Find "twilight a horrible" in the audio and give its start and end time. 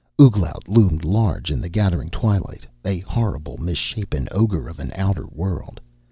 2.09-3.59